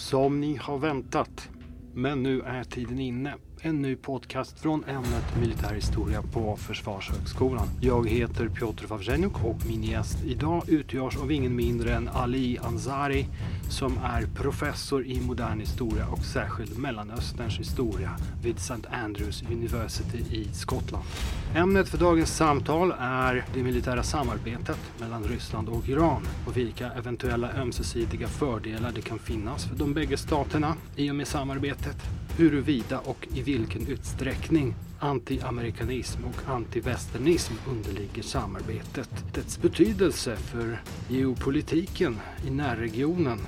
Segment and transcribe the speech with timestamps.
[0.00, 1.48] Som ni har väntat.
[1.94, 7.68] Men nu är tiden inne en ny podcast från ämnet militärhistoria på Försvarshögskolan.
[7.80, 13.26] Jag heter Piotr Wawrzeniuk och min gäst idag utgörs av ingen mindre än Ali Ansari
[13.70, 18.10] som är professor i modern historia och särskilt Mellanösterns historia
[18.42, 18.88] vid St.
[19.04, 21.04] Andrews University i Skottland.
[21.54, 27.52] Ämnet för dagens samtal är det militära samarbetet mellan Ryssland och Iran och vilka eventuella
[27.52, 31.96] ömsesidiga fördelar det kan finnas för de bägge staterna i och med samarbetet
[32.36, 42.50] huruvida och i vilken utsträckning antiamerikanism och antivästernism underligger samarbetet, dess betydelse för geopolitiken i
[42.50, 43.38] närregionen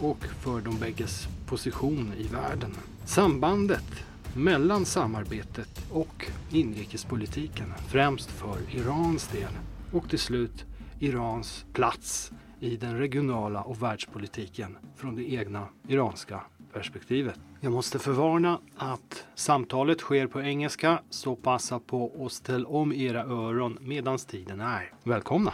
[0.00, 2.70] och för de bägges position i världen.
[3.04, 4.04] Sambandet
[4.36, 9.50] mellan samarbetet och inrikespolitiken, främst för Irans del
[9.92, 10.64] och till slut
[11.00, 16.40] Irans plats i den regionala och världspolitiken från det egna iranska
[16.72, 17.40] perspektivet.
[17.60, 23.22] Jag måste förvarna att samtalet sker på engelska så passa på att ställa om era
[23.22, 24.92] öron medan tiden är.
[25.04, 25.52] Välkomna!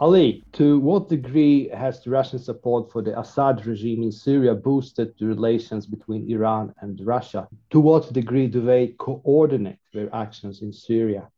[0.00, 5.12] Ali, to what degree has the Russian support for the Assad regime in Syria boosted
[5.18, 7.46] the relations between Iran and Russia?
[7.68, 11.28] To what degree do they coordinate their actions in Syria?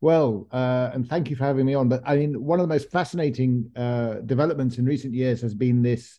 [0.00, 1.90] Well, uh, and thank you for having me on.
[1.90, 5.82] But I mean, one of the most fascinating uh, developments in recent years has been
[5.82, 6.18] this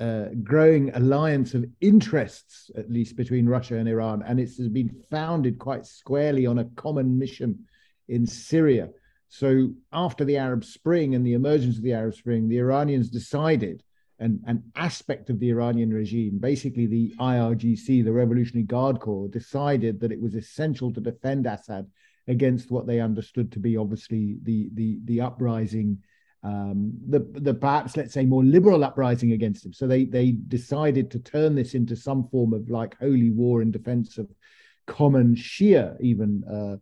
[0.00, 5.60] uh, growing alliance of interests, at least between Russia and Iran, and it's been founded
[5.60, 7.66] quite squarely on a common mission
[8.08, 8.88] in Syria.
[9.28, 13.82] So, after the Arab Spring and the emergence of the Arab Spring, the Iranians decided,
[14.18, 20.00] and an aspect of the Iranian regime, basically the IRGC, the Revolutionary Guard Corps, decided
[20.00, 21.86] that it was essential to defend Assad
[22.28, 25.98] against what they understood to be obviously the the the uprising
[26.42, 29.72] um, the the perhaps let's say more liberal uprising against him.
[29.72, 33.70] So they they decided to turn this into some form of like holy war in
[33.70, 34.30] defense of
[34.86, 36.76] common Shia even uh,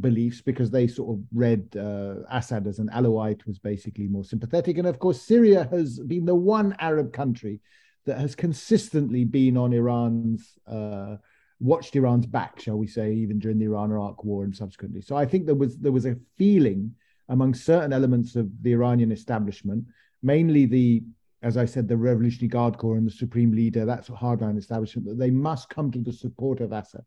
[0.00, 4.78] beliefs because they sort of read uh, Assad as an Alawite was basically more sympathetic.
[4.78, 7.60] And of course, Syria has been the one Arab country
[8.06, 10.58] that has consistently been on Iran's.
[10.66, 11.16] Uh,
[11.60, 15.00] watched Iran's back, shall we say, even during the Iran-Iraq war and subsequently.
[15.00, 16.94] So I think there was there was a feeling
[17.28, 19.84] among certain elements of the Iranian establishment,
[20.22, 21.02] mainly the,
[21.42, 25.06] as I said, the Revolutionary Guard Corps and the supreme leader, that's a hardline establishment,
[25.08, 27.04] that they must come to the support of Assad.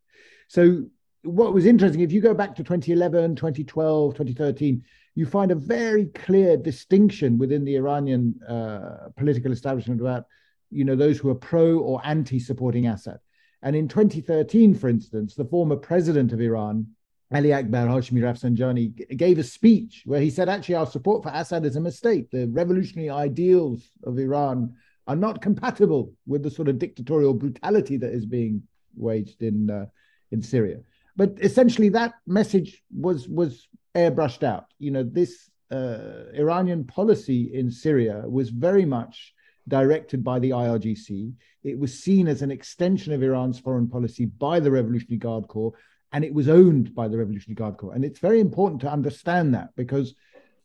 [0.47, 0.85] So
[1.23, 4.83] what was interesting, if you go back to 2011, 2012, 2013,
[5.15, 10.25] you find a very clear distinction within the Iranian uh, political establishment about,
[10.69, 13.19] you know, those who are pro or anti supporting Assad.
[13.61, 16.87] And in 2013, for instance, the former president of Iran,
[17.33, 21.65] Ali Akbar Hashemi Rafsanjani gave a speech where he said, actually, our support for Assad
[21.65, 22.31] is a mistake.
[22.31, 24.73] The revolutionary ideals of Iran
[25.07, 28.63] are not compatible with the sort of dictatorial brutality that is being
[28.95, 29.85] waged in uh,
[30.31, 30.79] in Syria.
[31.15, 34.65] But essentially, that message was was airbrushed out.
[34.79, 39.33] You know, this uh, Iranian policy in Syria was very much
[39.67, 41.33] directed by the IRGC.
[41.63, 45.73] It was seen as an extension of Iran's foreign policy by the Revolutionary Guard Corps
[46.11, 47.93] and it was owned by the Revolutionary Guard Corps.
[47.93, 50.13] And it's very important to understand that because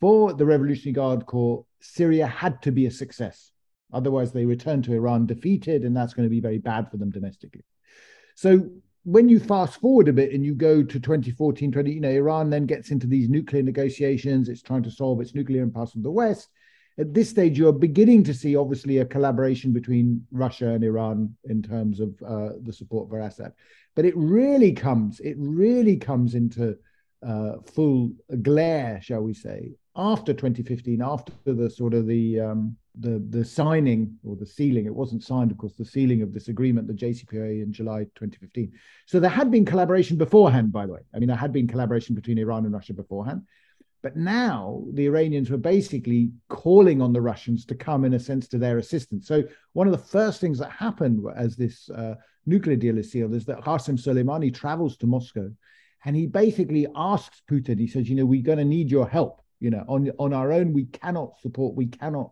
[0.01, 3.53] for the Revolutionary Guard Corps, Syria had to be a success.
[3.93, 7.11] Otherwise, they return to Iran defeated, and that's going to be very bad for them
[7.11, 7.65] domestically.
[8.35, 8.69] So
[9.07, 12.51] when you fast forward a bit and you go to 2014, 20, you know, Iran
[12.51, 14.49] then gets into these nuclear negotiations.
[14.49, 16.49] It's trying to solve its nuclear impasse with the West.
[16.99, 21.63] At this stage, you're beginning to see, obviously, a collaboration between Russia and Iran in
[21.63, 23.53] terms of uh, the support for Assad.
[23.95, 26.77] But it really comes, it really comes into
[27.25, 28.11] uh, full
[28.43, 34.19] glare, shall we say, after 2015, after the sort of the um, the the signing
[34.25, 34.87] or the sealing.
[34.87, 38.73] It wasn't signed, of course, the sealing of this agreement, the JCPOA in July 2015.
[39.07, 41.01] So there had been collaboration beforehand, by the way.
[41.15, 43.43] I mean, there had been collaboration between Iran and Russia beforehand.
[44.03, 48.47] But now the Iranians were basically calling on the Russians to come, in a sense,
[48.49, 49.27] to their assistance.
[49.27, 52.15] So one of the first things that happened as this uh,
[52.47, 55.51] nuclear deal is sealed is that Qasem Soleimani travels to Moscow,
[56.05, 57.81] and he basically asks Putin.
[57.81, 59.43] He says, "You know, we're going to need your help.
[59.59, 61.75] You know, on on our own, we cannot support.
[61.75, 62.31] We cannot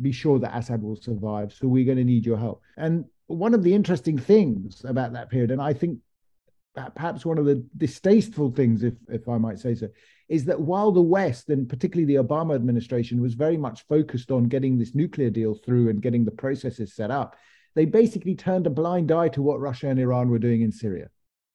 [0.00, 1.52] be sure that Assad will survive.
[1.52, 5.30] So we're going to need your help." And one of the interesting things about that
[5.30, 5.98] period, and I think
[6.96, 9.88] perhaps one of the distasteful things, if if I might say so,
[10.28, 14.44] is that while the West and particularly the Obama administration was very much focused on
[14.44, 17.36] getting this nuclear deal through and getting the processes set up,
[17.74, 21.08] they basically turned a blind eye to what Russia and Iran were doing in Syria.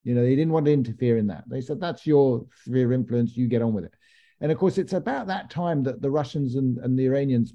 [0.03, 1.43] You know, they didn't want to interfere in that.
[1.47, 3.93] They said, that's your sphere of influence, you get on with it.
[4.41, 7.53] And of course, it's about that time that the Russians and, and the Iranians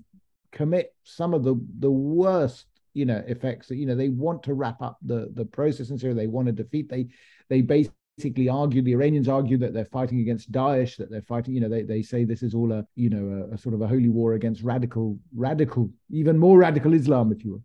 [0.55, 4.81] commit some of the, the worst you know effects you know they want to wrap
[4.81, 6.15] up the the process in Syria.
[6.15, 6.89] They want to defeat.
[6.89, 7.09] They
[7.51, 11.55] they basically argue the Iranians argue that they're fighting against Daesh, that they're fighting.
[11.55, 13.83] You know, they they say this is all a you know a, a sort of
[13.83, 17.63] a holy war against radical radical even more radical Islam, if you will.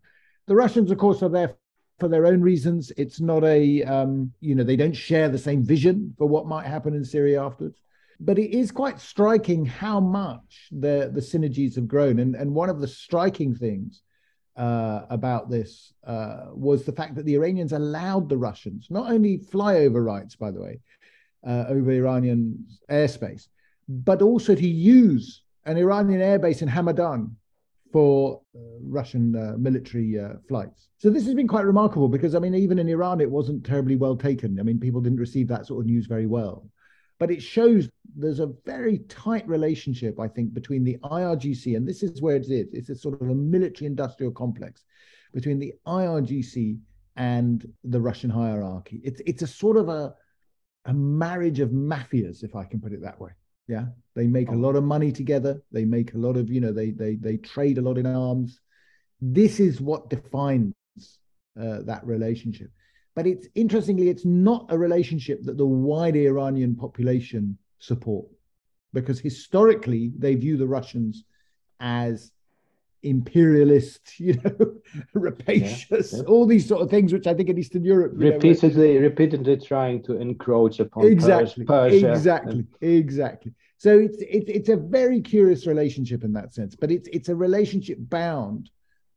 [0.47, 1.55] The Russians, of course, are there
[1.99, 2.91] for their own reasons.
[2.97, 6.65] It's not a um, you know they don't share the same vision for what might
[6.65, 7.79] happen in Syria afterwards
[8.19, 12.19] but it is quite striking how much the the synergies have grown.
[12.19, 14.01] And and one of the striking things
[14.57, 19.37] uh, about this uh, was the fact that the Iranians allowed the Russians not only
[19.37, 20.79] flyover rights, by the way,
[21.47, 23.47] uh, over Iranian airspace,
[23.87, 27.31] but also to use an Iranian airbase in Hamadan
[27.93, 30.89] for uh, Russian uh, military uh, flights.
[30.97, 33.95] So this has been quite remarkable because I mean, even in Iran, it wasn't terribly
[33.95, 34.59] well taken.
[34.59, 36.69] I mean, people didn't receive that sort of news very well
[37.19, 42.01] but it shows there's a very tight relationship, I think, between the IRGC, and this
[42.01, 42.73] is where it is.
[42.73, 44.83] It's a sort of a military industrial complex
[45.33, 46.79] between the IRGC
[47.15, 49.01] and the Russian hierarchy.
[49.03, 50.15] It's it's a sort of a
[50.85, 53.31] a marriage of mafias, if I can put it that way.
[53.67, 55.61] Yeah, they make a lot of money together.
[55.71, 58.59] They make a lot of, you know, they they they trade a lot in arms.
[59.21, 60.73] This is what defines
[61.59, 62.71] uh, that relationship.
[63.19, 68.25] But it's interestingly, it's not a relationship that the wider Iranian population support,
[68.93, 71.25] because historically they view the Russians
[71.81, 72.31] as
[73.03, 74.73] imperialist, you know,
[75.13, 76.29] rapacious, yeah, yeah.
[76.29, 80.01] all these sort of things, which I think in Eastern Europe repeatedly, know, repeatedly trying
[80.03, 82.13] to encroach upon exactly, Persia.
[82.13, 82.67] Exactly, and...
[82.81, 83.51] exactly.
[83.75, 87.35] So it's it's it's a very curious relationship in that sense, but it's it's a
[87.35, 88.69] relationship bound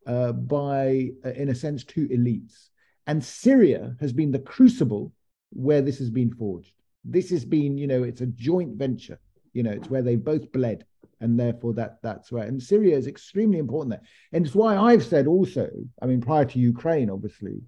[0.09, 2.71] uh, by, uh, in a sense, two elites.
[3.07, 5.13] And Syria has been the crucible
[5.51, 6.73] where this has been forged.
[7.05, 9.19] This has been, you know, it's a joint venture.
[9.53, 10.87] You know, it's where they both bled,
[11.21, 12.45] and therefore that that's where.
[12.45, 15.69] And Syria is extremely important there, and it's why I've said also.
[16.01, 17.61] I mean, prior to Ukraine, obviously,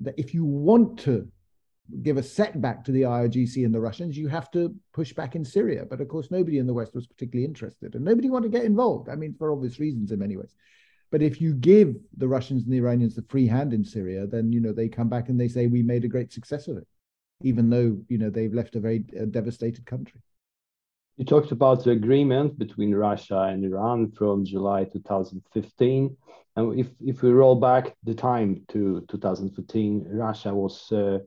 [0.00, 1.26] that if you want to
[2.02, 5.44] give a setback to the IRGC and the Russians, you have to push back in
[5.44, 5.86] Syria.
[5.88, 8.66] But of course, nobody in the West was particularly interested, and nobody wanted to get
[8.66, 9.08] involved.
[9.08, 10.54] I mean, for obvious reasons in many ways.
[11.10, 14.52] But if you give the Russians and the Iranians the free hand in Syria, then
[14.52, 16.88] you know they come back and they say we made a great success of it,
[17.42, 20.20] even though you know they've left a very uh, devastated country.
[21.16, 26.16] You talked about the agreement between Russia and Iran from July 2015.
[26.56, 31.18] And if, if we roll back the time to 2015, Russia was uh,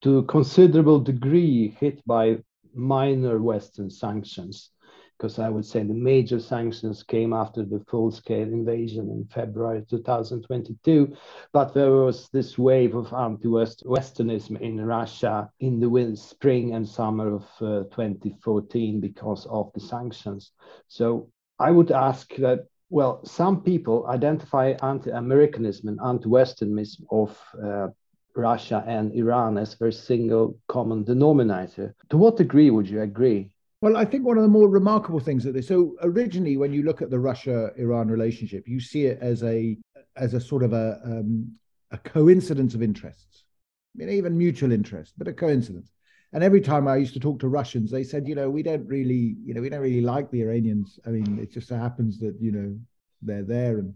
[0.00, 2.38] to a considerable degree hit by
[2.74, 4.70] minor Western sanctions
[5.20, 9.84] because I would say the major sanctions came after the full scale invasion in February
[9.90, 11.14] 2022.
[11.52, 17.34] But there was this wave of anti Westernism in Russia in the spring and summer
[17.34, 20.52] of uh, 2014 because of the sanctions.
[20.88, 21.28] So
[21.58, 22.66] I would ask that.
[22.92, 27.88] Well, some people identify anti-Americanism and anti-Westernism of uh,
[28.34, 31.94] Russia and Iran as their single common denominator.
[32.08, 33.52] To what degree would you agree?
[33.82, 35.68] Well, I think one of the more remarkable things that this.
[35.68, 39.76] So originally, when you look at the Russia-Iran relationship, you see it as a
[40.16, 41.52] as a sort of a um,
[41.90, 43.44] a coincidence of interests,
[43.94, 45.92] I mean, even mutual interest, but a coincidence.
[46.32, 48.86] And every time I used to talk to Russians, they said, you know, we don't
[48.86, 51.00] really, you know, we don't really like the Iranians.
[51.06, 52.78] I mean, it just so happens that you know
[53.22, 53.94] they're there, and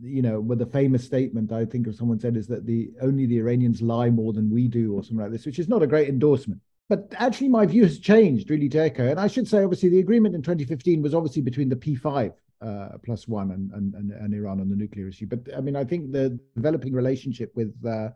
[0.00, 3.26] you know, with the famous statement I think of someone said is that the only
[3.26, 5.86] the Iranians lie more than we do, or something like this, which is not a
[5.86, 6.62] great endorsement.
[6.88, 9.10] But actually, my view has changed really to.
[9.10, 12.88] And I should say, obviously, the agreement in 2015 was obviously between the P5 uh,
[13.04, 15.26] plus one and, and, and, and, Iran on the nuclear issue.
[15.26, 18.10] But I mean, I think the developing relationship with uh,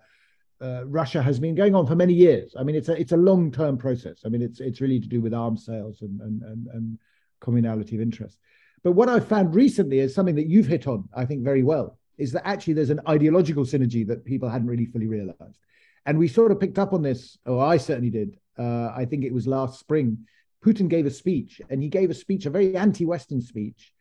[0.62, 2.55] uh, Russia has been going on for many years.
[2.59, 4.21] I mean, it's a it's a long term process.
[4.25, 6.99] I mean, it's it's really to do with arms sales and and and, and
[7.41, 8.39] communality of interest.
[8.83, 11.99] But what I've found recently is something that you've hit on, I think, very well,
[12.17, 15.59] is that actually there's an ideological synergy that people hadn't really fully realized.
[16.07, 19.25] And we sort of picked up on this, or I certainly did, uh, I think
[19.25, 20.26] it was last spring,
[20.64, 23.93] Putin gave a speech, and he gave a speech, a very anti-Western speech.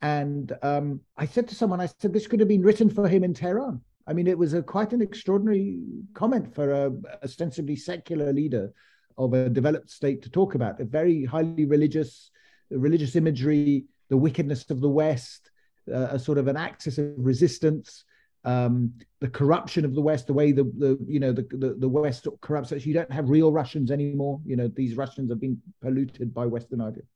[0.00, 3.24] And um, I said to someone, I said, this could have been written for him
[3.24, 3.80] in Tehran.
[4.06, 5.80] I mean, it was a, quite an extraordinary
[6.12, 6.92] comment for a
[7.24, 8.72] ostensibly secular leader
[9.16, 10.80] of a developed state to talk about.
[10.80, 12.30] A very highly religious,
[12.70, 15.50] religious imagery, the wickedness of the West,
[15.92, 18.04] uh, a sort of an axis of resistance,
[18.44, 21.88] um, the corruption of the West, the way the, the you know the, the, the
[21.88, 22.84] West corrupts us.
[22.84, 24.40] You don't have real Russians anymore.
[24.44, 27.06] You know these Russians have been polluted by Western ideas.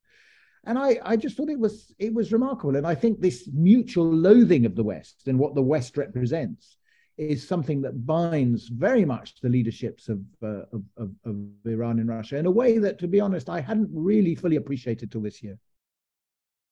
[0.65, 2.77] And I, I just thought it was it was remarkable.
[2.77, 6.77] And I think this mutual loathing of the West and what the West represents
[7.17, 12.09] is something that binds very much the leaderships of, uh, of, of, of Iran and
[12.09, 15.43] Russia in a way that, to be honest, I hadn't really fully appreciated till this
[15.43, 15.59] year.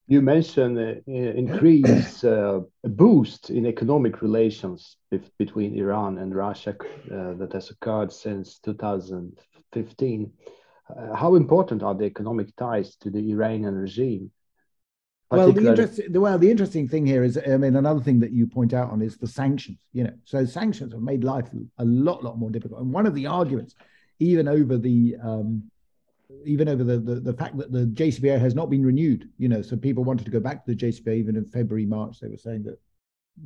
[0.08, 4.96] You mentioned uh, increase uh, boost in economic relations
[5.36, 10.32] between Iran and Russia uh, that has occurred since 2015.
[10.88, 14.30] Uh, how important are the economic ties to the Iranian regime?
[15.28, 18.46] Well, the interesting well, the interesting thing here is, I mean, another thing that you
[18.46, 19.78] point out on is the sanctions.
[19.92, 21.48] You know, so sanctions have made life
[21.78, 22.80] a lot, lot more difficult.
[22.80, 23.74] And one of the arguments,
[24.20, 25.68] even over the um,
[26.44, 29.62] even over the, the, the fact that the JCPOA has not been renewed, you know,
[29.62, 32.20] so people wanted to go back to the JCPOA even in February, March.
[32.20, 32.80] They were saying that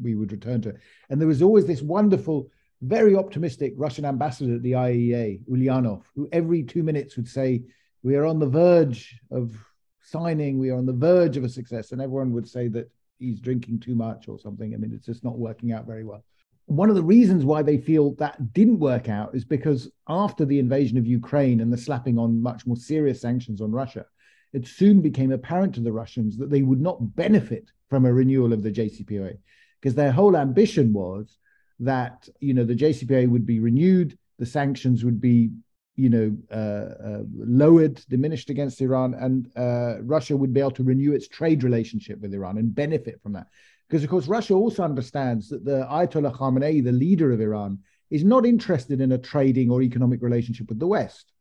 [0.00, 0.76] we would return to it.
[1.08, 2.48] And there was always this wonderful,
[2.80, 7.62] very optimistic Russian ambassador at the IAEA, Ulyanov, who every two minutes would say,
[8.02, 9.54] We are on the verge of
[10.02, 11.92] signing, we are on the verge of a success.
[11.92, 14.72] And everyone would say that he's drinking too much or something.
[14.72, 16.24] I mean, it's just not working out very well
[16.70, 20.60] one of the reasons why they feel that didn't work out is because after the
[20.60, 24.06] invasion of Ukraine and the slapping on much more serious sanctions on Russia,
[24.52, 28.52] it soon became apparent to the Russians that they would not benefit from a renewal
[28.52, 29.36] of the JCPOA
[29.80, 31.38] because their whole ambition was
[31.80, 35.50] that you know the JCPOA would be renewed, the sanctions would be
[35.96, 40.84] you know uh, uh, lowered, diminished against Iran, and uh, Russia would be able to
[40.84, 43.48] renew its trade relationship with Iran and benefit from that.
[43.90, 48.22] Because, of course, Russia also understands that the Ayatollah Khamenei, the leader of Iran, is
[48.22, 51.32] not interested in a trading or economic relationship with the West.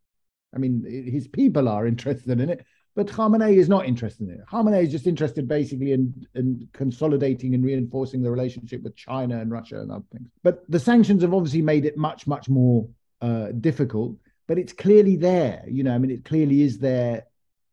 [0.55, 2.65] I mean, his people are interested in it,
[2.95, 4.41] but Khamenei is not interested in it.
[4.51, 9.51] Khamenei is just interested basically in, in consolidating and reinforcing the relationship with China and
[9.51, 10.27] Russia and other things.
[10.41, 12.89] But the sanctions have obviously made it much, much more
[13.21, 15.63] uh, difficult, but it's clearly there.
[15.67, 17.25] You know, I mean, it clearly is there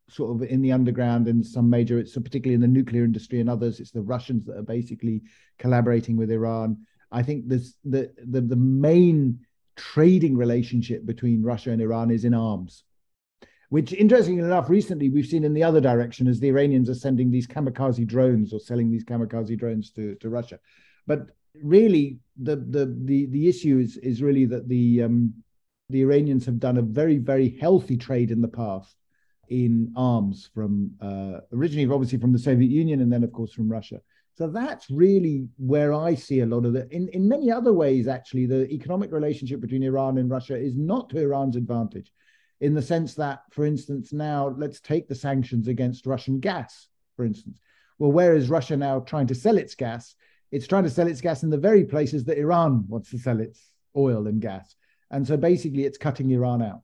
[0.08, 3.50] sort of in the underground and some major, it's particularly in the nuclear industry and
[3.50, 3.80] others.
[3.80, 5.22] It's the Russians that are basically
[5.58, 6.86] collaborating with Iran.
[7.10, 9.40] I think this the the, the main
[9.74, 12.84] trading relationship between Russia and Iran is in arms.
[13.68, 17.32] Which, interestingly enough, recently we've seen in the other direction as the Iranians are sending
[17.32, 20.60] these kamikaze drones or selling these kamikaze drones to, to Russia.
[21.06, 21.30] But
[21.62, 25.34] really, the the the the issue is is really that the um,
[25.90, 28.96] the Iranians have done a very very healthy trade in the past
[29.48, 33.70] in arms from uh, originally obviously from the Soviet Union and then of course from
[33.70, 34.00] Russia.
[34.34, 38.06] So that's really where I see a lot of the in, in many other ways
[38.08, 42.12] actually the economic relationship between Iran and Russia is not to Iran's advantage
[42.60, 47.24] in the sense that for instance now let's take the sanctions against Russian gas for
[47.24, 47.60] instance.
[47.98, 50.14] Well where is Russia now trying to sell its gas?
[50.52, 53.40] It's trying to sell its gas in the very places that Iran wants to sell
[53.40, 53.60] its
[53.96, 54.74] oil and gas.
[55.10, 56.82] And so basically it's cutting Iran out.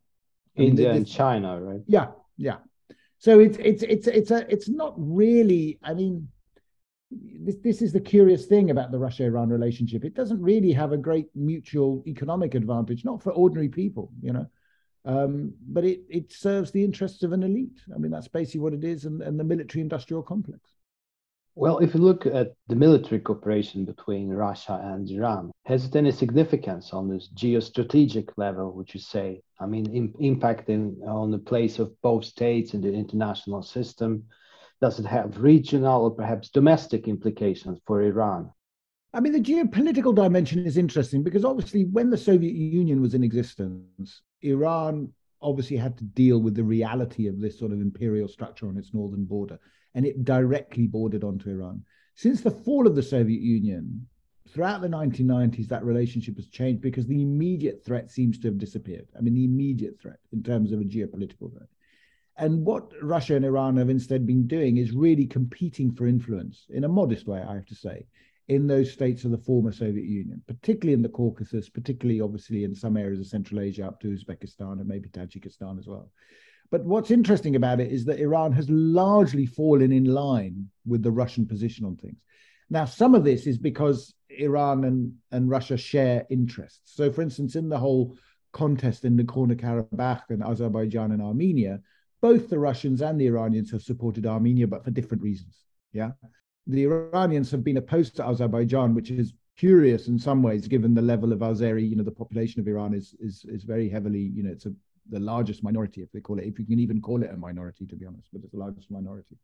[0.57, 1.81] India I mean, and China, right?
[1.87, 2.59] Yeah, yeah.
[3.19, 5.79] So it's it's it's it's a it's not really.
[5.83, 6.29] I mean,
[7.11, 10.05] this this is the curious thing about the Russia-Iran relationship.
[10.05, 14.47] It doesn't really have a great mutual economic advantage, not for ordinary people, you know.
[15.05, 17.81] Um, but it it serves the interests of an elite.
[17.95, 20.72] I mean, that's basically what it is, and, and the military-industrial complex.
[21.55, 26.11] Well, if you look at the military cooperation between Russia and Iran, has it any
[26.11, 29.43] significance on this geostrategic level, would you say?
[29.61, 34.25] I mean, in, impacting on the place of both states in the international system?
[34.81, 38.51] Does it have regional or perhaps domestic implications for Iran?
[39.13, 43.23] I mean, the geopolitical dimension is interesting because obviously, when the Soviet Union was in
[43.23, 48.69] existence, Iran obviously had to deal with the reality of this sort of imperial structure
[48.69, 49.59] on its northern border
[49.95, 51.85] and it directly bordered onto Iran.
[52.15, 54.07] Since the fall of the Soviet Union,
[54.49, 59.09] throughout the 1990s, that relationship has changed because the immediate threat seems to have disappeared.
[59.17, 61.69] I mean, the immediate threat in terms of a geopolitical threat.
[62.37, 66.85] And what Russia and Iran have instead been doing is really competing for influence in
[66.85, 68.07] a modest way, I have to say,
[68.49, 72.75] in those states of the former Soviet Union, particularly in the Caucasus, particularly obviously in
[72.75, 76.11] some areas of Central Asia up to Uzbekistan and maybe Tajikistan as well.
[76.73, 81.11] But what's interesting about it is that Iran has largely fallen in line with the
[81.11, 82.19] Russian position on things.
[82.71, 86.97] Now, some of this is because Iran and, and Russia share interests.
[86.97, 88.17] So, for instance, in the whole
[88.53, 91.81] contest in Nagorno Karabakh and Azerbaijan and Armenia,
[92.23, 95.59] both the Russians and the Iranians have supported Armenia, but for different reasons.
[95.93, 96.13] Yeah.
[96.67, 101.03] The Iranians have been opposed to Azerbaijan, which is curious in some ways, given the
[101.03, 104.43] level of Azeri, you know, the population of Iran is is is very heavily, you
[104.43, 104.73] know, it's a
[105.09, 107.87] the largest minority, if they call it, if you can even call it a minority,
[107.87, 109.37] to be honest, but it's the largest minority.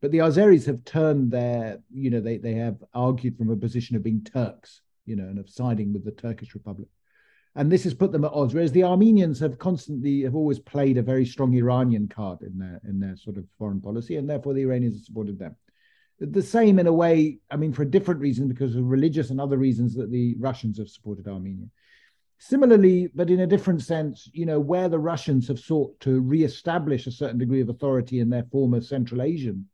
[0.00, 3.96] But the Azeris have turned their, you know, they, they have argued from a position
[3.96, 6.88] of being Turks, you know, and of siding with the Turkish Republic.
[7.54, 8.52] And this has put them at odds.
[8.52, 12.80] Whereas the Armenians have constantly, have always played a very strong Iranian card in their,
[12.86, 15.56] in their sort of foreign policy, and therefore the Iranians have supported them.
[16.20, 19.40] The same in a way, I mean, for a different reason, because of religious and
[19.40, 21.66] other reasons that the Russians have supported Armenia.
[22.38, 27.06] Similarly, but in a different sense, you know, where the Russians have sought to re-establish
[27.06, 29.66] a certain degree of authority in their former Central Asian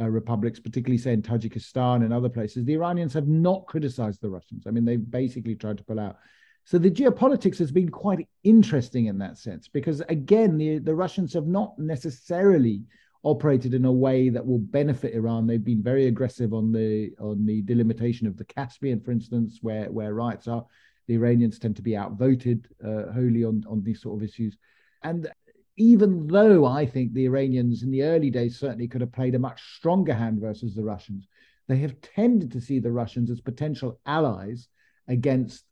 [0.00, 4.30] uh, republics, particularly say in Tajikistan and other places, the Iranians have not criticized the
[4.30, 4.66] Russians.
[4.66, 6.16] I mean, they've basically tried to pull out.
[6.64, 11.32] So the geopolitics has been quite interesting in that sense, because again, the, the Russians
[11.32, 12.82] have not necessarily
[13.24, 15.46] operated in a way that will benefit Iran.
[15.46, 19.90] They've been very aggressive on the on the delimitation of the Caspian, for instance, where
[19.90, 20.66] where rights are.
[21.08, 24.56] The Iranians tend to be outvoted uh, wholly on on these sort of issues,
[25.02, 25.30] and
[25.76, 29.38] even though I think the Iranians in the early days certainly could have played a
[29.38, 31.26] much stronger hand versus the Russians,
[31.68, 34.68] they have tended to see the Russians as potential allies
[35.08, 35.64] against,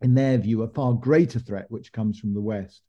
[0.00, 2.82] in their view, a far greater threat which comes from the West.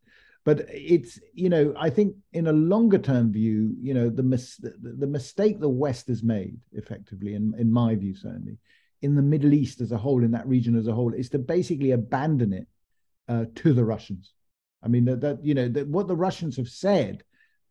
[0.44, 4.58] But it's, you know, I think in a longer term view, you know, the, mis-
[4.58, 8.58] the, mistake the West has made, effectively, in, in my view, certainly,
[9.02, 11.40] in the Middle East as a whole, in that region as a whole, is to
[11.40, 12.68] basically abandon it
[13.28, 14.34] uh, to the Russians
[14.84, 17.24] I mean that, that you know that what the Russians have said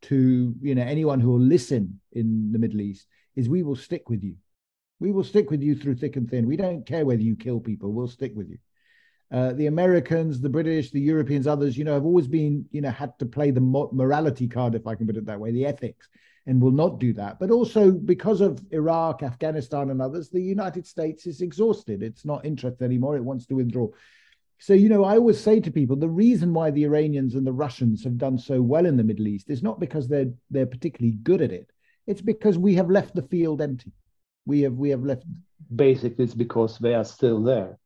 [0.02, 3.06] to you know anyone who will listen in the Middle East
[3.36, 4.36] is we will stick with you.
[4.98, 6.46] We will stick with you through thick and thin.
[6.46, 7.92] We don't care whether you kill people.
[7.92, 8.58] We'll stick with you.
[9.32, 12.90] Uh, the Americans, the British, the Europeans, others, you know, have always been, you know,
[12.90, 16.08] had to play the morality card, if I can put it that way, the ethics,
[16.46, 17.38] and will not do that.
[17.38, 22.02] But also because of Iraq, Afghanistan, and others, the United States is exhausted.
[22.02, 23.16] It's not interested anymore.
[23.16, 23.88] It wants to withdraw.
[24.58, 27.52] So, you know, I always say to people the reason why the Iranians and the
[27.52, 31.16] Russians have done so well in the Middle East is not because they're they're particularly
[31.22, 31.70] good at it.
[32.06, 33.92] It's because we have left the field empty.
[34.44, 35.24] We have we have left
[35.74, 37.78] basically it's because they are still there.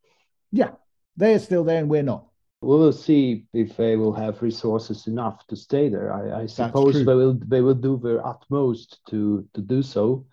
[0.51, 0.73] Yeah,
[1.17, 2.27] they are still there and we're not.
[2.65, 6.13] We will see if they will have resources enough to stay there.
[6.13, 10.27] I, I suppose they will they will do their utmost to to do so.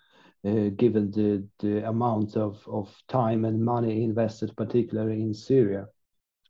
[0.43, 5.85] Uh, given the, the amount of, of time and money invested, particularly in Syria.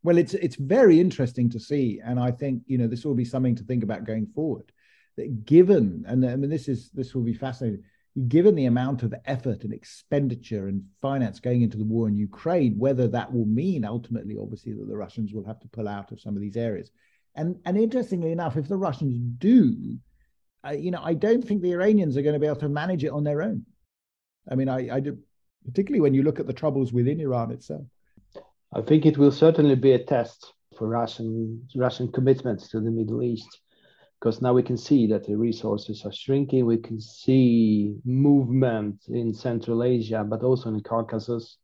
[0.02, 3.26] Well, it's it's very interesting to see, and I think you know this will be
[3.26, 4.72] something to think about going forward.
[5.18, 7.84] That given, and I mean this is this will be fascinating.
[8.28, 12.78] Given the amount of effort and expenditure and finance going into the war in Ukraine,
[12.78, 16.20] whether that will mean ultimately, obviously, that the Russians will have to pull out of
[16.20, 16.90] some of these areas,
[17.34, 19.96] and and interestingly enough, if the Russians do,
[20.66, 23.02] uh, you know, I don't think the Iranians are going to be able to manage
[23.02, 23.64] it on their own.
[24.50, 25.16] I mean, I, I do,
[25.64, 27.86] particularly when you look at the troubles within Iran itself.
[28.74, 33.22] I think it will certainly be a test for Russian Russian commitments to the Middle
[33.22, 33.60] East,
[34.22, 36.64] because now we can see that the resources are shrinking.
[36.64, 41.56] We can see movement in Central Asia, but also in Caucasus.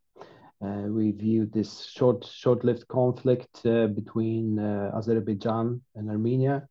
[0.61, 6.67] Uh, we viewed this short short-lived conflict uh, between uh, Azerbaijan and Armenia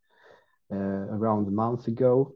[0.74, 2.36] uh, around a month ago.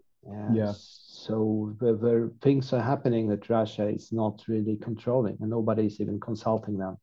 [0.53, 0.71] yeah.
[0.77, 5.99] So the, the things are happening that Russia is not really controlling, and nobody is
[5.99, 6.97] even consulting them.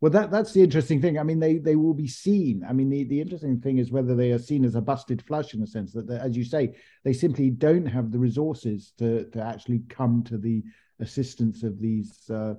[0.00, 1.18] Well, that that's the interesting thing.
[1.18, 2.64] I mean, they they will be seen.
[2.68, 5.54] I mean, the, the interesting thing is whether they are seen as a busted flush
[5.54, 9.42] in the sense that, as you say, they simply don't have the resources to to
[9.42, 10.62] actually come to the
[11.00, 12.54] assistance of these uh,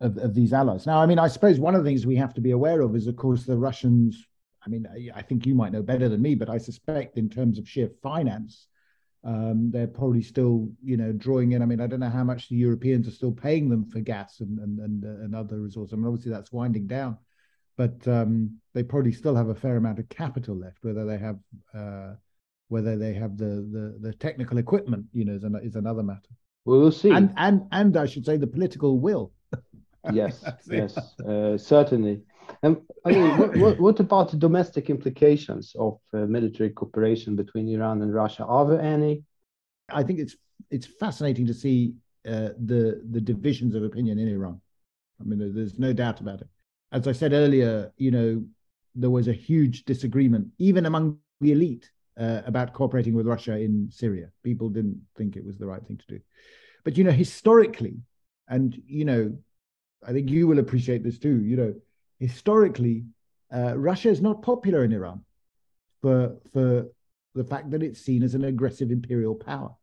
[0.00, 0.86] of, of these allies.
[0.86, 2.94] Now, I mean, I suppose one of the things we have to be aware of
[2.94, 4.24] is, of course, the Russians.
[4.64, 7.28] I mean, I, I think you might know better than me, but I suspect in
[7.28, 8.68] terms of sheer finance,
[9.26, 11.60] um, they're probably still, you know, drawing in.
[11.60, 14.38] I mean, I don't know how much the Europeans are still paying them for gas
[14.38, 15.92] and and and, uh, and other resources.
[15.92, 17.18] I mean, obviously that's winding down,
[17.76, 20.78] but um, they probably still have a fair amount of capital left.
[20.82, 21.38] Whether they have
[21.74, 22.14] uh,
[22.68, 26.30] whether they have the, the the technical equipment, you know, is, an, is another matter.
[26.64, 27.10] Well, We will see.
[27.10, 29.32] And and and I should say the political will.
[30.12, 30.96] yes, yes,
[31.28, 32.22] uh, certainly.
[32.62, 37.68] And I mean, what, what, what, about the domestic implications of uh, military cooperation between
[37.68, 38.44] Iran and Russia?
[38.44, 39.22] Are there any?
[39.88, 40.36] I think it's
[40.70, 41.94] it's fascinating to see
[42.26, 44.60] uh, the the divisions of opinion in Iran.
[45.20, 46.48] I mean, there's no doubt about it.
[46.92, 48.44] As I said earlier, you know,
[48.94, 53.90] there was a huge disagreement even among the elite uh, about cooperating with Russia in
[53.90, 54.30] Syria.
[54.42, 56.20] People didn't think it was the right thing to do.
[56.84, 57.96] But you know, historically,
[58.48, 59.36] and you know,
[60.06, 61.42] I think you will appreciate this too.
[61.42, 61.74] You know,
[62.18, 63.04] historically,
[63.54, 65.24] uh, Russia is not popular in Iran
[66.02, 66.88] for for
[67.34, 69.74] the fact that it's seen as an aggressive imperial power.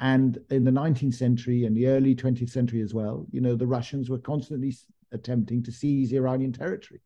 [0.00, 3.66] And in the 19th century and the early 20th century as well, you know, the
[3.66, 4.74] Russians were constantly
[5.12, 7.00] attempting to seize Iranian territory.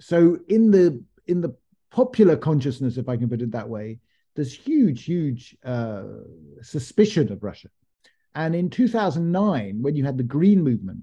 [0.00, 1.54] So in the in the
[1.90, 4.00] popular consciousness, if I can put it that way,
[4.34, 6.04] there's huge, huge uh,
[6.62, 7.68] suspicion of Russia.
[8.34, 11.02] And in 2009, when you had the Green Movement,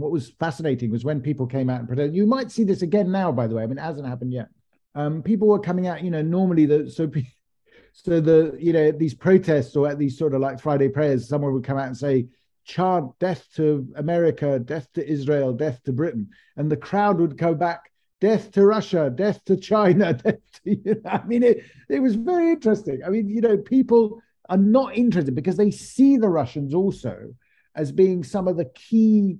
[0.00, 2.16] what was fascinating was when people came out and protested.
[2.16, 3.62] You might see this again now, by the way.
[3.62, 4.48] I mean, it hasn't happened yet.
[4.94, 7.10] Um, people were coming out, you know, normally the so
[7.92, 11.52] so the you know these protests or at these sort of like Friday prayers, someone
[11.52, 12.26] would come out and say,
[12.64, 17.54] chant death to America, death to Israel, death to Britain, and the crowd would go
[17.54, 22.00] back, death to Russia, death to China, death to, you know, I mean, it it
[22.00, 23.00] was very interesting.
[23.04, 27.34] I mean, you know, people are not interested because they see the Russians also
[27.74, 29.38] as being some of the key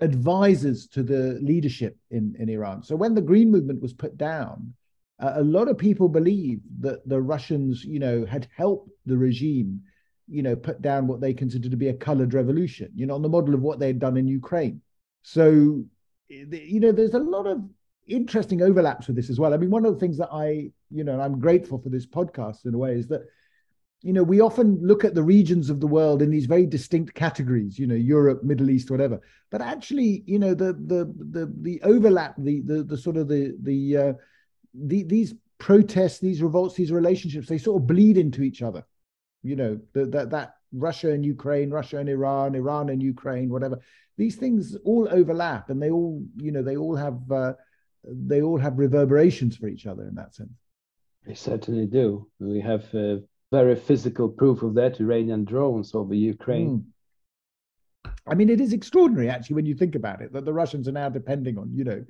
[0.00, 2.82] advisors to the leadership in, in Iran.
[2.82, 4.74] So when the Green Movement was put down,
[5.20, 9.82] uh, a lot of people believe that the Russians, you know, had helped the regime,
[10.28, 13.22] you know, put down what they considered to be a colored revolution, you know, on
[13.22, 14.80] the model of what they had done in Ukraine.
[15.22, 15.84] So,
[16.28, 17.62] you know, there's a lot of
[18.06, 19.52] interesting overlaps with this as well.
[19.52, 22.64] I mean, one of the things that I, you know, I'm grateful for this podcast
[22.64, 23.22] in a way is that
[24.02, 27.14] you know, we often look at the regions of the world in these very distinct
[27.14, 29.20] categories, you know, Europe, Middle East, whatever.
[29.50, 33.56] But actually, you know, the the the the overlap, the the the sort of the
[33.62, 34.12] the uh,
[34.74, 38.84] the these protests, these revolts, these relationships, they sort of bleed into each other.
[39.42, 43.80] You know, that that Russia and Ukraine, Russia and Iran, Iran and Ukraine, whatever.
[44.16, 47.52] These things all overlap, and they all, you know, they all have uh,
[48.04, 50.52] they all have reverberations for each other in that sense.
[51.26, 52.28] They certainly do.
[52.38, 53.16] We have uh,
[53.50, 56.84] very physical proof of that Iranian drones over Ukraine.
[58.06, 58.12] Mm.
[58.26, 60.92] I mean, it is extraordinary actually when you think about it that the Russians are
[60.92, 62.04] now depending on, you know,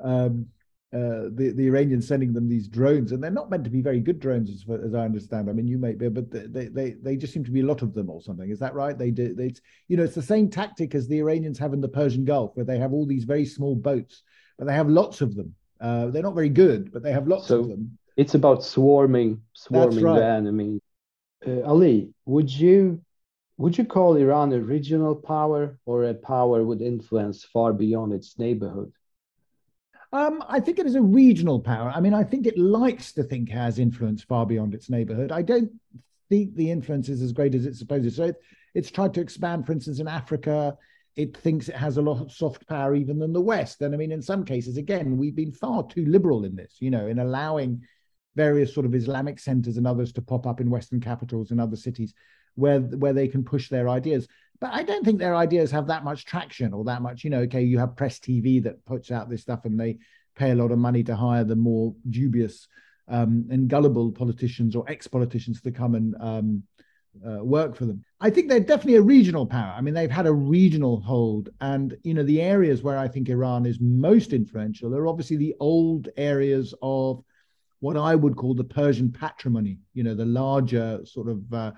[0.00, 0.46] um,
[0.92, 3.98] uh, the the Iranians sending them these drones, and they're not meant to be very
[3.98, 5.50] good drones, as, as I understand.
[5.50, 7.82] I mean, you may be, but they, they they just seem to be a lot
[7.82, 8.48] of them or something.
[8.48, 8.96] Is that right?
[8.96, 9.34] They do.
[9.34, 9.54] They,
[9.88, 12.64] you know, it's the same tactic as the Iranians have in the Persian Gulf, where
[12.64, 14.22] they have all these very small boats,
[14.56, 15.56] but they have lots of them.
[15.80, 19.40] Uh, they're not very good, but they have lots so, of them it's about swarming
[19.52, 20.18] swarming right.
[20.18, 20.80] the enemy
[21.46, 23.00] uh, ali would you
[23.56, 28.38] would you call iran a regional power or a power with influence far beyond its
[28.38, 28.92] neighborhood
[30.14, 31.90] um, I think it is a regional power.
[31.92, 35.32] I mean, I think it likes to think it has influence far beyond its neighborhood.
[35.32, 35.72] I don't
[36.28, 38.14] think the influence is as great as it supposes.
[38.14, 38.36] So it,
[38.74, 40.78] it's tried to expand, for instance, in Africa.
[41.16, 43.82] It thinks it has a lot of soft power even than the West.
[43.82, 46.92] And I mean, in some cases, again, we've been far too liberal in this, you
[46.92, 47.82] know, in allowing
[48.36, 51.76] various sort of Islamic centers and others to pop up in Western capitals and other
[51.76, 52.14] cities
[52.54, 54.28] where where they can push their ideas.
[54.60, 57.40] But I don't think their ideas have that much traction or that much, you know,
[57.40, 59.98] okay, you have press TV that puts out this stuff and they
[60.36, 62.68] pay a lot of money to hire the more dubious
[63.08, 66.62] um, and gullible politicians or ex-politicians to come and um,
[67.26, 68.04] uh, work for them.
[68.20, 69.74] I think they're definitely a regional power.
[69.76, 73.28] I mean, they've had a regional hold, and you know, the areas where I think
[73.28, 77.22] Iran is most influential are obviously the old areas of
[77.84, 81.72] what I would call the Persian patrimony, you know, the larger sort of uh,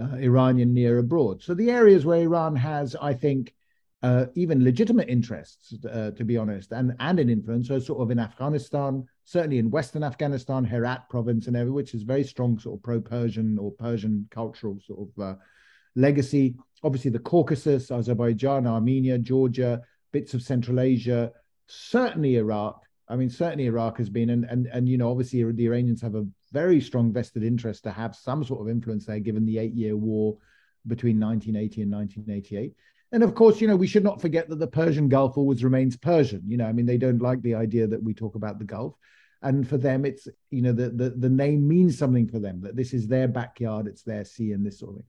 [0.00, 1.42] uh, Iranian near abroad.
[1.42, 3.52] So the areas where Iran has, I think,
[4.02, 8.10] uh, even legitimate interests, uh, to be honest, and, and an influence, so sort of
[8.10, 12.78] in Afghanistan, certainly in Western Afghanistan, Herat province and every, which is very strong sort
[12.78, 15.34] of pro-Persian or Persian cultural sort of uh,
[15.94, 16.56] legacy.
[16.82, 21.32] Obviously the Caucasus, Azerbaijan, Armenia, Georgia, bits of Central Asia,
[21.66, 25.66] certainly Iraq, I mean, certainly Iraq has been, and and and you know, obviously the
[25.66, 29.44] Iranians have a very strong vested interest to have some sort of influence there, given
[29.44, 30.36] the eight-year war
[30.86, 32.74] between 1980 and 1988.
[33.12, 35.96] And of course, you know, we should not forget that the Persian Gulf always remains
[35.96, 36.42] Persian.
[36.46, 38.94] You know, I mean, they don't like the idea that we talk about the Gulf.
[39.42, 42.76] And for them, it's, you know, the, the, the name means something for them, that
[42.76, 45.06] this is their backyard, it's their sea, and this sort of thing.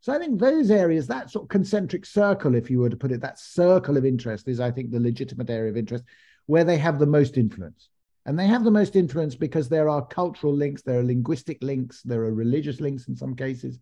[0.00, 3.12] So I think those areas, that sort of concentric circle, if you were to put
[3.12, 6.04] it, that circle of interest is, I think, the legitimate area of interest
[6.48, 7.90] where they have the most influence.
[8.24, 12.02] And they have the most influence because there are cultural links, there are linguistic links,
[12.02, 13.78] there are religious links in some cases,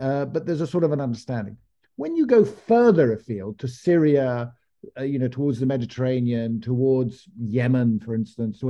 [0.00, 1.56] uh, but there's a sort of an understanding.
[1.94, 4.52] When you go further afield to Syria,
[4.98, 8.60] uh, you know, towards the Mediterranean, towards Yemen, for instance,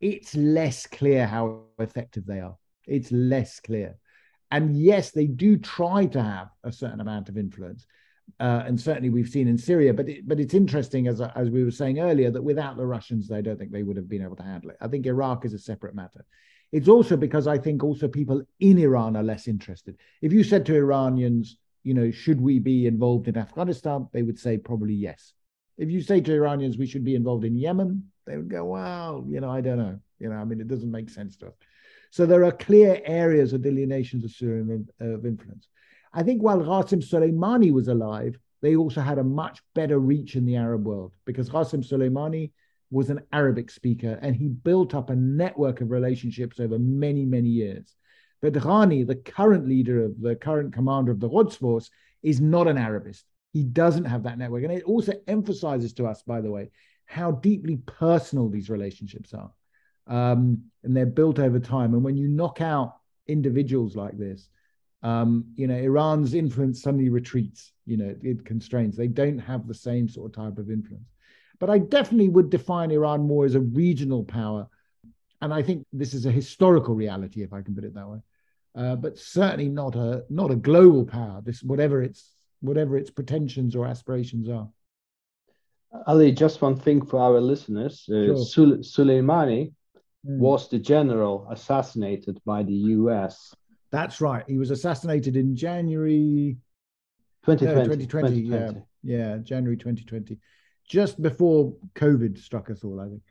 [0.00, 2.56] it's less clear how effective they are.
[2.86, 3.98] It's less clear.
[4.50, 7.86] And yes, they do try to have a certain amount of influence,
[8.40, 9.94] uh, and certainly we've seen in Syria.
[9.94, 13.30] But it, but it's interesting, as as we were saying earlier, that without the Russians,
[13.30, 14.76] I don't think they would have been able to handle it.
[14.80, 16.24] I think Iraq is a separate matter.
[16.72, 19.96] It's also because I think also people in Iran are less interested.
[20.20, 24.38] If you said to Iranians, you know, should we be involved in Afghanistan, they would
[24.38, 25.34] say probably yes.
[25.76, 29.24] If you say to Iranians we should be involved in Yemen, they would go, well,
[29.28, 30.00] you know, I don't know.
[30.18, 31.54] You know, I mean, it doesn't make sense to us.
[32.10, 35.68] So there are clear areas of delineations of Syrian of influence.
[36.14, 40.46] I think while Qasem Soleimani was alive, they also had a much better reach in
[40.46, 42.52] the Arab world because Qasem Soleimani
[42.90, 47.48] was an Arabic speaker and he built up a network of relationships over many, many
[47.48, 47.94] years.
[48.40, 51.90] But Qaani, the current leader of the current commander of the Quds force,
[52.22, 53.24] is not an Arabist.
[53.52, 54.62] He doesn't have that network.
[54.62, 56.70] And it also emphasizes to us, by the way,
[57.06, 59.50] how deeply personal these relationships are.
[60.06, 61.94] Um, and they're built over time.
[61.94, 62.96] And when you knock out
[63.26, 64.48] individuals like this,
[65.04, 68.96] um, you know, Iran's influence suddenly retreats, you know, it constrains.
[68.96, 71.12] They don't have the same sort of type of influence.
[71.60, 74.66] But I definitely would define Iran more as a regional power.
[75.42, 78.20] And I think this is a historical reality, if I can put it that way.
[78.76, 81.40] uh, but certainly not a not a global power.
[81.44, 84.68] This whatever its whatever its pretensions or aspirations are.
[86.06, 88.78] Ali, just one thing for our listeners: uh, sure.
[88.78, 89.72] Soleimani
[90.26, 90.38] mm.
[90.38, 93.54] was the general assassinated by the U.S.
[93.94, 94.44] That's right.
[94.46, 96.56] He was assassinated in January
[97.46, 97.96] 2020.
[97.96, 98.80] 2020, 2020.
[99.02, 100.38] Yeah, yeah, January 2020,
[100.88, 103.22] just before COVID struck us all, I think.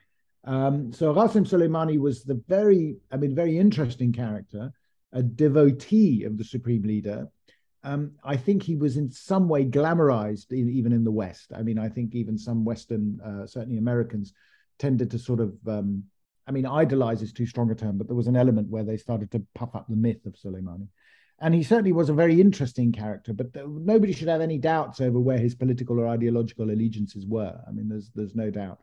[0.44, 4.72] Um, so Qasem Soleimani was the very, I mean, very interesting character,
[5.12, 7.28] a devotee of the supreme leader.
[7.82, 11.52] Um, I think he was in some way glamorized, in, even in the West.
[11.54, 14.32] I mean, I think even some Western, uh, certainly Americans,
[14.78, 16.04] tended to sort of, um,
[16.46, 18.96] I mean, idolize is too strong a term, but there was an element where they
[18.96, 20.88] started to puff up the myth of Soleimani.
[21.40, 25.18] And he certainly was a very interesting character, but nobody should have any doubts over
[25.18, 27.58] where his political or ideological allegiances were.
[27.66, 28.80] I mean, there's there's no doubt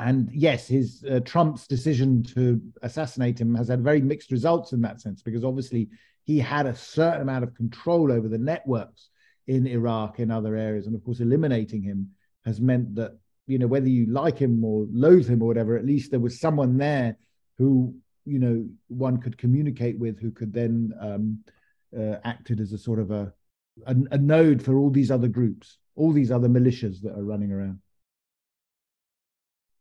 [0.00, 4.80] and yes, his uh, Trump's decision to assassinate him has had very mixed results in
[4.82, 5.88] that sense, because obviously
[6.24, 9.10] he had a certain amount of control over the networks
[9.46, 12.10] in Iraq and other areas, and of course, eliminating him
[12.44, 13.12] has meant that
[13.46, 16.40] you know whether you like him or loathe him or whatever, at least there was
[16.40, 17.16] someone there
[17.58, 21.44] who you know one could communicate with, who could then um,
[21.96, 23.32] uh, acted as a sort of a,
[23.86, 27.52] a a node for all these other groups, all these other militias that are running
[27.52, 27.80] around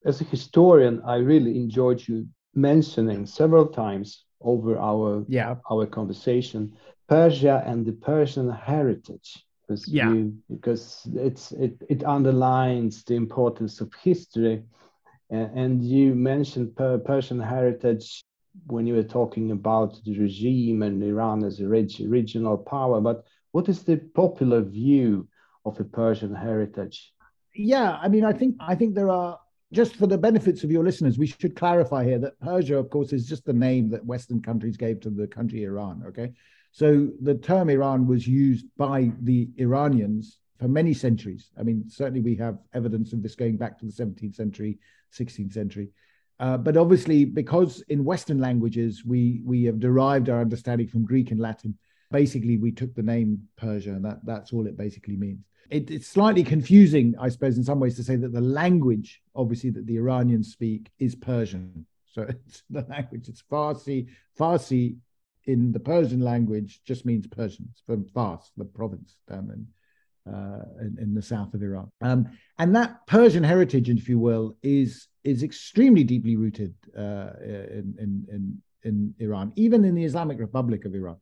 [0.06, 5.56] as a historian, I really enjoyed you mentioning several times over our yeah.
[5.72, 6.74] our conversation
[7.08, 9.46] Persia and the Persian heritage
[9.82, 10.10] because yeah.
[10.10, 14.64] you, because it's it it underlines the importance of history
[15.30, 18.24] and, and you mentioned per Persian heritage
[18.68, 23.24] when you were talking about the regime and Iran as a reg- regional power but
[23.52, 25.28] what is the popular view
[25.66, 27.14] of the Persian heritage
[27.56, 29.40] yeah i mean i think i think there are
[29.74, 33.12] just for the benefits of your listeners, we should clarify here that Persia, of course,
[33.12, 36.04] is just the name that Western countries gave to the country Iran.
[36.08, 36.32] Okay.
[36.74, 41.52] So the term Iran was used by the Iranians for many centuries.
[41.58, 44.80] I mean, certainly we have evidence of this going back to the 17th century,
[45.18, 45.90] 16th century.
[46.40, 51.32] Uh, but obviously, because in Western languages we we have derived our understanding from Greek
[51.32, 51.78] and Latin,
[52.12, 56.08] basically we took the name Persia, and that that's all it basically means it, it's
[56.08, 59.98] slightly confusing, I suppose, in some ways to say that the language, obviously, that the
[59.98, 61.86] Iranians speak is Persian.
[62.06, 64.08] So it's the language, it's Farsi.
[64.40, 64.98] Farsi
[65.46, 70.98] in the Persian language just means Persians from Fars, the province down in, uh, in,
[71.02, 71.90] in, the south of Iran.
[72.02, 72.30] Um,
[72.60, 78.26] and that Persian heritage, if you will, is is extremely deeply rooted uh, in, in,
[78.32, 81.18] in, in Iran, even in the Islamic Republic of Iran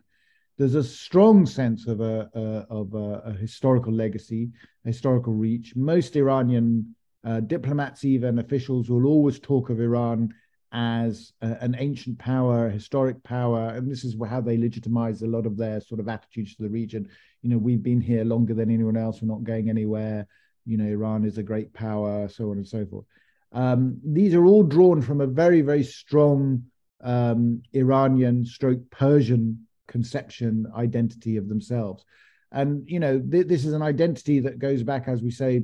[0.57, 2.39] there's a strong sense of a, a
[2.71, 4.51] of a, a, historical legacy,
[4.85, 5.75] historical reach.
[5.75, 10.31] Most Iranian uh, diplomats, even officials, will always talk of Iran
[10.71, 15.45] as a, an ancient power, historic power, and this is how they legitimize a lot
[15.45, 17.09] of their sort of attitudes to the region.
[17.41, 19.21] You know, we've been here longer than anyone else.
[19.21, 20.27] We're not going anywhere.
[20.65, 23.05] You know, Iran is a great power, so on and so forth.
[23.51, 26.63] Um, these are all drawn from a very, very strong
[27.01, 32.05] um, Iranian stroke Persian conception, identity of themselves.
[32.51, 35.63] And you know, th- this is an identity that goes back, as we say,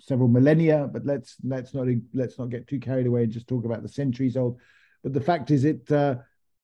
[0.00, 0.88] several millennia.
[0.92, 3.88] But let's let's not let's not get too carried away and just talk about the
[3.88, 4.58] centuries old.
[5.02, 6.16] But the fact is, it uh,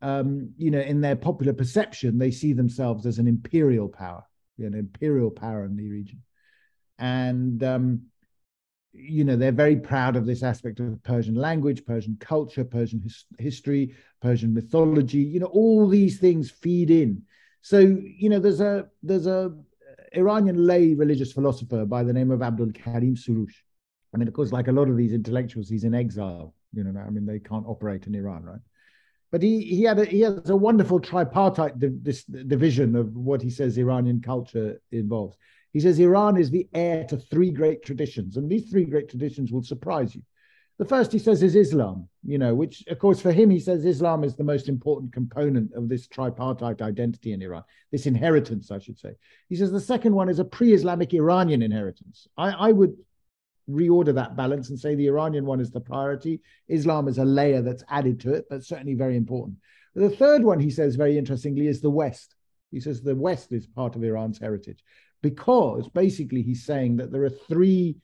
[0.03, 4.25] um, you know, in their popular perception, they see themselves as an imperial power,
[4.57, 6.23] you know, imperial power in the region,
[6.99, 8.03] and um,
[8.92, 13.25] you know they're very proud of this aspect of Persian language, Persian culture, Persian his-
[13.38, 15.18] history, Persian mythology.
[15.18, 17.23] You know all these things feed in.
[17.62, 19.55] So you know there's a there's a
[20.16, 23.55] Iranian lay religious philosopher by the name of Abdul Karim Soroush.
[24.14, 26.55] I mean, of course, like a lot of these intellectuals, he's in exile.
[26.72, 28.61] You know, I mean, they can't operate in Iran, right?
[29.31, 33.50] But he he had a, he has a wonderful tripartite this division of what he
[33.50, 35.37] says Iranian culture involves.
[35.72, 39.50] He says Iran is the heir to three great traditions, and these three great traditions
[39.50, 40.22] will surprise you.
[40.79, 43.85] The first, he says, is Islam, you know, which, of course, for him, he says
[43.85, 48.81] Islam is the most important component of this tripartite identity in Iran, this inheritance, I
[48.81, 49.15] should say.
[49.49, 52.27] He says the second one is a pre Islamic Iranian inheritance.
[52.37, 52.97] I, I would
[53.71, 56.41] reorder that balance and say the Iranian one is the priority.
[56.69, 59.59] Islam is a layer that's added to it, but certainly very important.
[59.95, 62.35] The third one, he says very interestingly, is the West.
[62.73, 64.83] He says the West is part of Iran's heritage
[65.23, 67.97] because basically he's saying that there are three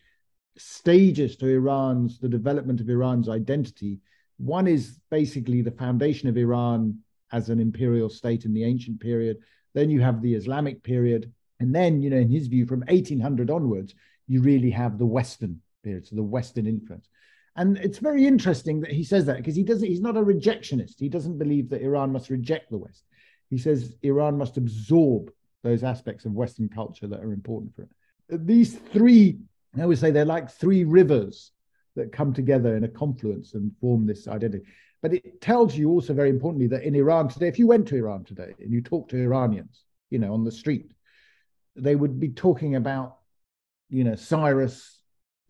[0.57, 4.01] stages to Iran's the development of Iran's identity.
[4.39, 6.99] One is basically the foundation of Iran
[7.33, 9.39] as an imperial state in the ancient period.
[9.75, 13.51] Then you have the Islamic period, and then you know, in his view, from 1800
[13.51, 13.95] onwards,
[14.27, 17.09] you really have the Western period, so the Western influence.
[17.57, 19.87] And it's very interesting that he says that because he doesn't.
[19.87, 20.95] He's not a rejectionist.
[20.99, 23.05] He doesn't believe that Iran must reject the West
[23.51, 25.31] He says Iran must absorb
[25.63, 28.47] those aspects of Western culture that are important for it.
[28.47, 29.41] These three,
[29.77, 31.53] I always say they're like three rivers
[31.97, 34.65] that come together in a confluence and form this identity.
[35.03, 37.97] But it tells you also very importantly that in Iran today, if you went to
[37.97, 40.93] Iran today and you talk to Iranians, you know, on the street,
[41.77, 43.17] they would be talking about,
[43.89, 45.01] you know, Cyrus,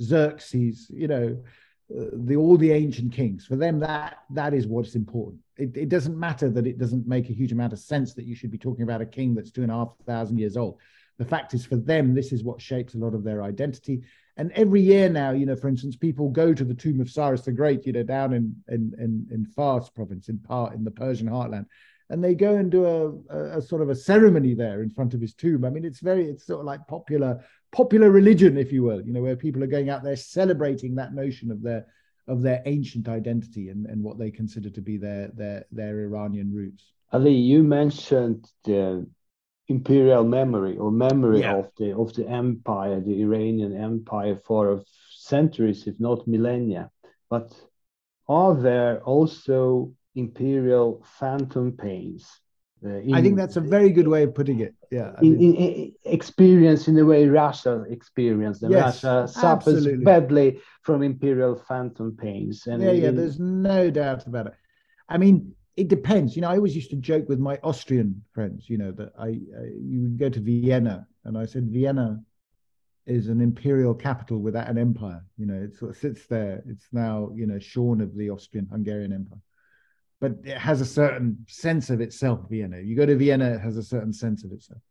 [0.01, 1.43] Xerxes, you know,
[1.91, 3.47] uh, the all the ancient kings.
[3.47, 5.41] For them, that that is what's important.
[5.57, 8.37] It, it doesn't matter that it doesn't make a huge amount of sense that you
[8.37, 10.79] should be talking about a king that's two and a half thousand years old.
[11.21, 14.01] The fact is, for them, this is what shapes a lot of their identity.
[14.39, 17.43] And every year now, you know, for instance, people go to the tomb of Cyrus
[17.43, 20.91] the Great, you know, down in in in, in Fars province, in part in the
[20.91, 21.67] Persian heartland,
[22.09, 25.13] and they go and do a, a, a, sort of a ceremony there in front
[25.13, 25.67] of his tomb.
[25.67, 29.13] I mean, it's very, it's sort of like popular popular religion, if you will, you
[29.13, 31.85] know, where people are going out there celebrating that notion of their
[32.29, 36.51] of their ancient identity and, and what they consider to be their their their Iranian
[36.51, 36.95] roots.
[37.13, 39.07] Ali, you mentioned the
[39.71, 41.55] imperial memory or memory yeah.
[41.55, 46.91] of the of the empire, the Iranian empire for centuries, if not millennia.
[47.31, 47.49] But
[48.29, 52.29] are there also imperial phantom pains?
[52.85, 54.75] Uh, in, I think that's a very good way of putting it.
[54.91, 58.73] Yeah, in, in, in experience in the way Russia experienced them.
[58.73, 60.05] Yes, Russia suffers absolutely.
[60.05, 62.67] badly from imperial phantom pains.
[62.67, 64.55] And yeah, yeah, there's no doubt about it.
[65.09, 66.37] I mean, it depends.
[66.37, 69.29] You know, I always used to joke with my Austrian friends, you know, that I,
[69.29, 72.21] I you would go to Vienna and I said, Vienna
[73.07, 75.25] is an imperial capital without an empire.
[75.39, 76.63] You know, it sort of sits there.
[76.69, 79.41] It's now, you know, shorn of the Austrian Hungarian Empire.
[80.21, 82.79] But it has a certain sense of itself, Vienna.
[82.79, 84.83] You go to Vienna, it has a certain sense of itself.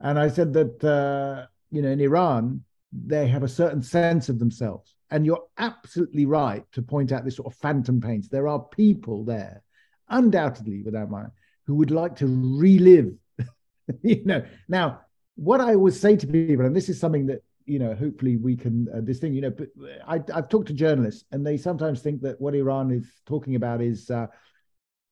[0.00, 4.40] And I said that, uh, you know, in Iran, they have a certain sense of
[4.40, 4.96] themselves.
[5.12, 8.28] And you're absolutely right to point out this sort of phantom pains.
[8.28, 9.62] There are people there
[10.08, 11.24] undoubtedly, without my,
[11.66, 13.12] who would like to relive.
[14.02, 15.00] you know, now
[15.36, 18.56] what I would say to people, and this is something that you know, hopefully we
[18.56, 19.34] can uh, this thing.
[19.34, 19.68] You know, but
[20.06, 23.82] I, have talked to journalists, and they sometimes think that what Iran is talking about
[23.82, 24.28] is, uh,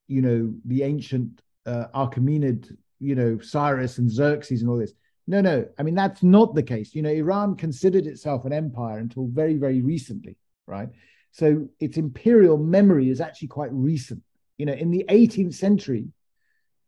[0.07, 4.95] you know, the ancient uh, Achaemenid, you know, Cyrus and Xerxes and all this.
[5.27, 5.67] No, no.
[5.79, 6.95] I mean, that's not the case.
[6.95, 10.89] You know, Iran considered itself an empire until very, very recently, right?
[11.33, 14.23] So its imperial memory is actually quite recent.
[14.59, 16.09] You know, in the 18th century,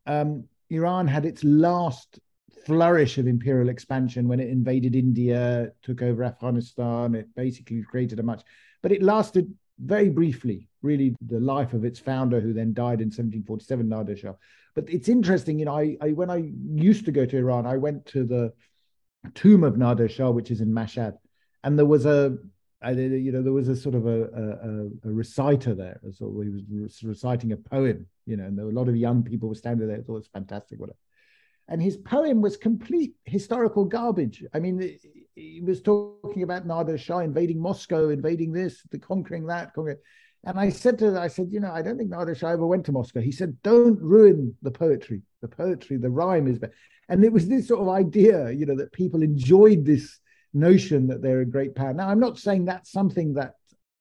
[0.06, 2.20] um, Iran had its last
[2.64, 7.14] flourish of imperial expansion when it invaded India, took over Afghanistan.
[7.14, 8.42] It basically created a much,
[8.82, 13.08] but it lasted very briefly, really, the life of its founder, who then died in
[13.08, 14.34] 1747, Nader Shah.
[14.74, 17.76] But it's interesting, you know, I, I when I used to go to Iran, I
[17.76, 18.52] went to the
[19.34, 21.16] tomb of Nader Shah, which is in Mashhad,
[21.62, 22.38] and there was a
[22.90, 26.00] you know, there was a sort of a, a, a reciter there.
[26.12, 29.22] So he was reciting a poem, you know, and there were a lot of young
[29.22, 29.96] people were standing there.
[29.98, 30.98] Thought it was fantastic, whatever.
[31.68, 34.44] And his poem was complete historical garbage.
[34.54, 34.98] I mean,
[35.34, 39.98] he was talking about Nader Shah invading Moscow, invading this, the conquering that, conquering.
[40.44, 42.86] And I said to I said, you know, I don't think Nader Shah ever went
[42.86, 43.20] to Moscow.
[43.20, 45.22] He said, don't ruin the poetry.
[45.42, 46.72] The poetry, the rhyme is better.
[47.08, 50.20] And it was this sort of idea, you know, that people enjoyed this
[50.56, 51.92] notion that they're a great power.
[51.92, 53.54] Now, I'm not saying that's something that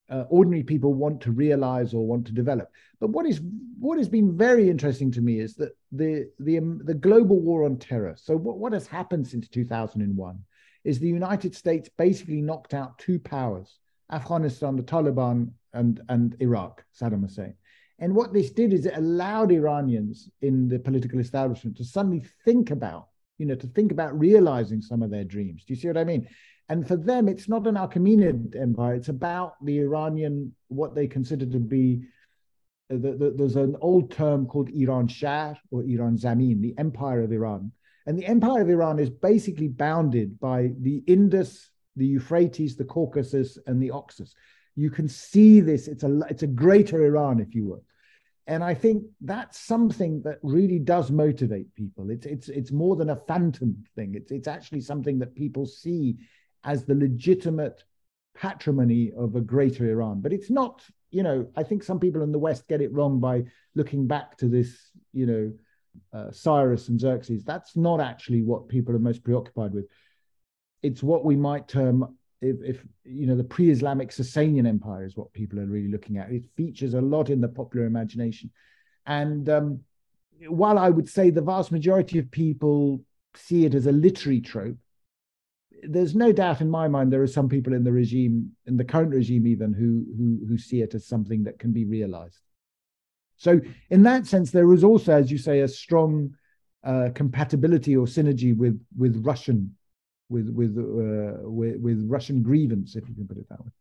[0.10, 2.70] uh, ordinary people want to realize or want to develop.
[3.00, 3.42] But what is
[3.80, 7.66] what has been very interesting to me is that the the um, the global war
[7.66, 8.16] on terror.
[8.18, 10.40] So what, what has happened since 2001
[10.84, 13.80] is the United States basically knocked out two powers:
[14.12, 17.56] Afghanistan, the Taliban, and and Iraq, Saddam Hussein.
[17.98, 22.70] And what this did is it allowed Iranians in the political establishment to suddenly think
[22.72, 25.64] about you know, to think about realizing some of their dreams.
[25.66, 26.28] Do you see what I mean?
[26.70, 28.96] And for them, it's not an Achaemenid empire.
[28.96, 32.04] It's about the Iranian, what they consider to be.
[32.92, 37.24] Uh, the, the, there's an old term called Iran Shah or Iran Zamin, the empire
[37.24, 37.72] of Iran.
[38.08, 43.58] And the empire of Iran is basically bounded by the Indus, the Euphrates, the Caucasus,
[43.66, 44.34] and the Oxus.
[44.76, 45.88] You can see this.
[45.88, 47.84] It's a it's a greater Iran, if you will
[48.48, 52.12] and I think that's something that really does motivate people.
[52.12, 54.14] It's it's it's more than a phantom thing.
[54.16, 56.18] It's it's actually something that people see
[56.64, 57.84] as the legitimate
[58.36, 60.22] patrimony of a greater Iran.
[60.22, 63.20] But it's not, you know, I think some people in the West get it wrong
[63.20, 65.54] by looking back to this, you know,
[66.14, 67.44] uh, Cyrus and Xerxes.
[67.44, 69.86] That's not actually what people are most preoccupied with.
[70.84, 75.34] It's what we might term if, if you know the pre-Islamic Sasanian Empire is what
[75.34, 76.32] people are really looking at.
[76.32, 78.52] It features a lot in the popular imagination,
[79.06, 79.80] and um,
[80.48, 83.02] while I would say the vast majority of people
[83.36, 84.78] see it as a literary trope,
[85.84, 88.86] there's no doubt in my mind there are some people in the regime, in the
[88.86, 92.40] current regime even, who who who see it as something that can be realized.
[93.38, 93.60] So
[93.90, 96.36] in that sense, there is also, as you say, a strong
[96.84, 99.76] uh, compatibility or synergy with with Russian
[100.36, 103.72] with with, uh, with with Russian grievance, if you can put it that way.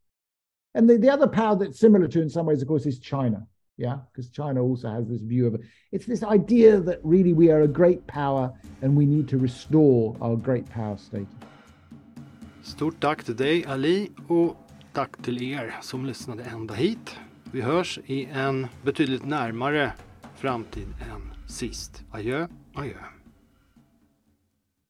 [0.77, 3.41] And the, the other power that's similar to in some ways, of course, is China.
[3.77, 5.61] Yeah, because China also has this view of it.
[5.95, 8.45] It's this idea that really we are a great power
[8.83, 11.35] and we need to restore our great power status.
[12.63, 14.57] Stort tack till dig Ali och
[14.93, 17.17] tack till er som lyssnade ända hit.
[17.53, 19.93] Vi hörs i en betydligt närmare
[20.35, 22.05] framtid än sist.
[22.11, 23.24] Adjö, adjö.